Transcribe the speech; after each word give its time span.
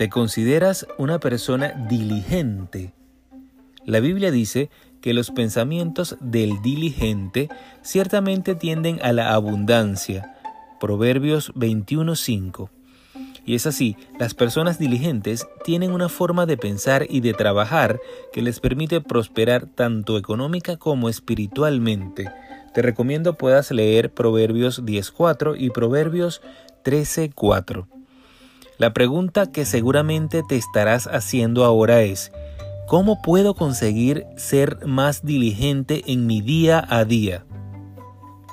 ¿Te 0.00 0.08
consideras 0.08 0.86
una 0.96 1.20
persona 1.20 1.74
diligente? 1.90 2.94
La 3.84 4.00
Biblia 4.00 4.30
dice 4.30 4.70
que 5.02 5.12
los 5.12 5.30
pensamientos 5.30 6.16
del 6.20 6.62
diligente 6.62 7.50
ciertamente 7.82 8.54
tienden 8.54 8.98
a 9.02 9.12
la 9.12 9.34
abundancia. 9.34 10.38
Proverbios 10.80 11.52
21:5. 11.54 12.70
Y 13.44 13.54
es 13.56 13.66
así, 13.66 13.94
las 14.18 14.32
personas 14.32 14.78
diligentes 14.78 15.46
tienen 15.64 15.92
una 15.92 16.08
forma 16.08 16.46
de 16.46 16.56
pensar 16.56 17.04
y 17.06 17.20
de 17.20 17.34
trabajar 17.34 18.00
que 18.32 18.40
les 18.40 18.58
permite 18.58 19.02
prosperar 19.02 19.66
tanto 19.66 20.16
económica 20.16 20.78
como 20.78 21.10
espiritualmente. 21.10 22.32
Te 22.72 22.80
recomiendo 22.80 23.34
puedas 23.34 23.70
leer 23.70 24.10
Proverbios 24.14 24.82
10.4 24.82 25.56
y 25.58 25.68
Proverbios 25.68 26.40
13.4. 26.84 27.99
La 28.80 28.94
pregunta 28.94 29.52
que 29.52 29.66
seguramente 29.66 30.42
te 30.42 30.56
estarás 30.56 31.06
haciendo 31.06 31.66
ahora 31.66 32.00
es, 32.00 32.32
¿cómo 32.86 33.20
puedo 33.20 33.52
conseguir 33.52 34.24
ser 34.38 34.86
más 34.86 35.22
diligente 35.22 36.02
en 36.06 36.26
mi 36.26 36.40
día 36.40 36.82
a 36.88 37.04
día? 37.04 37.44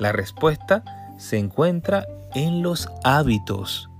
La 0.00 0.10
respuesta 0.10 0.82
se 1.18 1.38
encuentra 1.38 2.08
en 2.34 2.64
los 2.64 2.88
hábitos. 3.04 3.90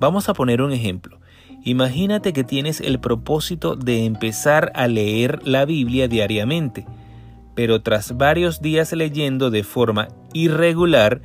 Vamos 0.00 0.28
a 0.28 0.34
poner 0.34 0.62
un 0.62 0.72
ejemplo. 0.72 1.20
Imagínate 1.62 2.32
que 2.32 2.42
tienes 2.42 2.80
el 2.80 2.98
propósito 2.98 3.76
de 3.76 4.04
empezar 4.04 4.72
a 4.74 4.88
leer 4.88 5.46
la 5.46 5.64
Biblia 5.64 6.08
diariamente, 6.08 6.86
pero 7.54 7.82
tras 7.82 8.16
varios 8.16 8.62
días 8.62 8.92
leyendo 8.92 9.48
de 9.52 9.62
forma 9.62 10.08
irregular, 10.32 11.22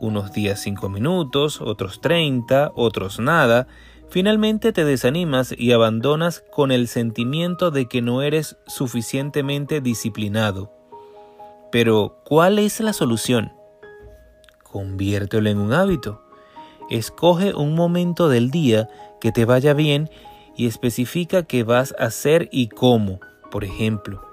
unos 0.00 0.32
días 0.32 0.60
5 0.60 0.88
minutos, 0.88 1.60
otros 1.60 2.00
30, 2.00 2.72
otros 2.74 3.18
nada, 3.18 3.66
finalmente 4.08 4.72
te 4.72 4.84
desanimas 4.84 5.54
y 5.56 5.72
abandonas 5.72 6.44
con 6.50 6.72
el 6.72 6.88
sentimiento 6.88 7.70
de 7.70 7.86
que 7.86 8.02
no 8.02 8.22
eres 8.22 8.56
suficientemente 8.66 9.80
disciplinado. 9.80 10.72
Pero, 11.70 12.20
¿cuál 12.24 12.58
es 12.58 12.80
la 12.80 12.92
solución? 12.92 13.52
Conviértelo 14.62 15.50
en 15.50 15.58
un 15.58 15.72
hábito. 15.72 16.22
Escoge 16.90 17.54
un 17.54 17.74
momento 17.74 18.28
del 18.28 18.50
día 18.50 18.88
que 19.20 19.32
te 19.32 19.44
vaya 19.44 19.74
bien 19.74 20.10
y 20.56 20.66
especifica 20.66 21.42
qué 21.42 21.62
vas 21.62 21.94
a 21.98 22.04
hacer 22.04 22.48
y 22.50 22.68
cómo. 22.68 23.20
Por 23.50 23.64
ejemplo, 23.64 24.27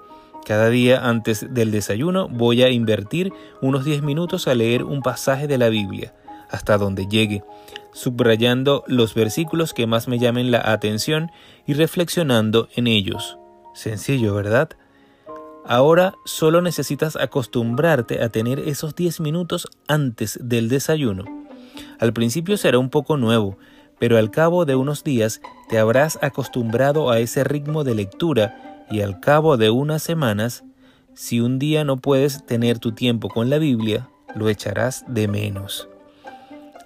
cada 0.46 0.70
día 0.70 1.08
antes 1.08 1.52
del 1.52 1.72
desayuno 1.72 2.28
voy 2.28 2.62
a 2.62 2.70
invertir 2.70 3.32
unos 3.60 3.84
10 3.84 4.02
minutos 4.02 4.46
a 4.46 4.54
leer 4.54 4.84
un 4.84 5.02
pasaje 5.02 5.48
de 5.48 5.58
la 5.58 5.70
Biblia, 5.70 6.14
hasta 6.48 6.78
donde 6.78 7.08
llegue, 7.08 7.42
subrayando 7.92 8.84
los 8.86 9.14
versículos 9.14 9.74
que 9.74 9.88
más 9.88 10.06
me 10.06 10.20
llamen 10.20 10.52
la 10.52 10.70
atención 10.70 11.32
y 11.66 11.74
reflexionando 11.74 12.68
en 12.76 12.86
ellos. 12.86 13.38
Sencillo, 13.74 14.36
¿verdad? 14.36 14.68
Ahora 15.66 16.14
solo 16.24 16.62
necesitas 16.62 17.16
acostumbrarte 17.16 18.22
a 18.22 18.28
tener 18.28 18.60
esos 18.60 18.94
10 18.94 19.18
minutos 19.18 19.66
antes 19.88 20.38
del 20.40 20.68
desayuno. 20.68 21.24
Al 21.98 22.12
principio 22.12 22.56
será 22.56 22.78
un 22.78 22.90
poco 22.90 23.16
nuevo, 23.16 23.58
pero 23.98 24.16
al 24.16 24.30
cabo 24.30 24.64
de 24.64 24.76
unos 24.76 25.02
días 25.02 25.40
te 25.68 25.80
habrás 25.80 26.20
acostumbrado 26.22 27.10
a 27.10 27.18
ese 27.18 27.42
ritmo 27.42 27.82
de 27.82 27.96
lectura 27.96 28.65
y 28.90 29.00
al 29.00 29.20
cabo 29.20 29.56
de 29.56 29.70
unas 29.70 30.02
semanas, 30.02 30.64
si 31.14 31.40
un 31.40 31.58
día 31.58 31.84
no 31.84 31.96
puedes 31.96 32.44
tener 32.46 32.78
tu 32.78 32.92
tiempo 32.92 33.28
con 33.28 33.50
la 33.50 33.58
Biblia, 33.58 34.08
lo 34.34 34.48
echarás 34.48 35.04
de 35.08 35.28
menos. 35.28 35.88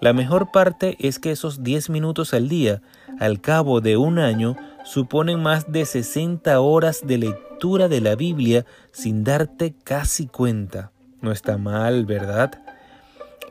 La 0.01 0.13
mejor 0.13 0.51
parte 0.51 0.97
es 0.99 1.19
que 1.19 1.31
esos 1.31 1.63
10 1.63 1.91
minutos 1.91 2.33
al 2.33 2.49
día, 2.49 2.81
al 3.19 3.41
cabo 3.41 3.81
de 3.81 3.97
un 3.97 4.19
año, 4.19 4.57
suponen 4.85 5.43
más 5.43 5.71
de 5.71 5.85
60 5.85 6.59
horas 6.61 7.03
de 7.05 7.19
lectura 7.19 7.89
de 7.89 8.01
la 8.01 8.15
Biblia 8.15 8.65
sin 8.93 9.25
darte 9.25 9.75
casi 9.85 10.27
cuenta. 10.27 10.93
No 11.21 11.33
está 11.33 11.59
mal, 11.59 12.07
¿verdad? 12.07 12.63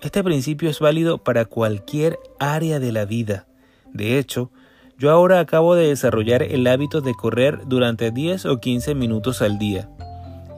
Este 0.01 0.23
principio 0.23 0.69
es 0.69 0.79
válido 0.79 1.19
para 1.19 1.45
cualquier 1.45 2.17
área 2.39 2.79
de 2.79 2.93
la 2.93 3.05
vida. 3.05 3.45
De 3.93 4.17
hecho, 4.17 4.49
yo 4.99 5.11
ahora 5.11 5.39
acabo 5.39 5.75
de 5.75 5.87
desarrollar 5.87 6.43
el 6.43 6.67
hábito 6.67 6.99
de 6.99 7.15
correr 7.15 7.61
durante 7.65 8.11
10 8.11 8.45
o 8.45 8.59
15 8.59 8.95
minutos 8.95 9.41
al 9.41 9.57
día. 9.57 9.89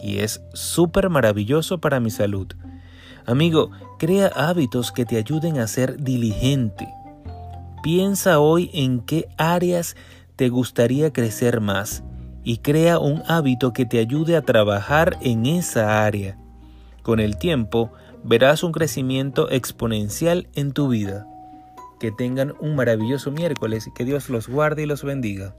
Y 0.02 0.18
es 0.18 0.42
súper 0.54 1.10
maravilloso 1.10 1.78
para 1.78 2.00
mi 2.00 2.10
salud. 2.10 2.48
Amigo, 3.28 3.70
crea 4.00 4.32
hábitos 4.36 4.92
que 4.92 5.06
te 5.06 5.18
ayuden 5.18 5.60
a 5.60 5.68
ser 5.68 5.98
diligente. 5.98 6.88
Piensa 7.84 8.40
hoy 8.40 8.72
en 8.74 9.02
qué 9.02 9.28
áreas 9.38 9.96
te 10.36 10.50
gustaría 10.50 11.14
crecer 11.14 11.62
más 11.62 12.04
y 12.44 12.58
crea 12.58 12.98
un 12.98 13.22
hábito 13.28 13.74
que 13.74 13.86
te 13.86 14.00
ayude 14.00 14.36
a 14.36 14.42
trabajar 14.42 15.18
en 15.22 15.46
esa 15.46 16.04
área. 16.04 16.36
Con 17.04 17.20
el 17.20 17.38
tiempo, 17.38 17.92
verás 18.24 18.64
un 18.64 18.72
crecimiento 18.72 19.52
exponencial 19.52 20.48
en 20.56 20.72
tu 20.72 20.88
vida. 20.88 21.28
Que 22.02 22.12
tengan 22.12 22.56
un 22.60 22.76
maravilloso 22.76 23.30
miércoles 23.30 23.88
que 23.94 24.06
Dios 24.06 24.32
los 24.32 24.48
guarde 24.48 24.82
y 24.82 24.86
los 24.88 25.04
bendiga. 25.04 25.56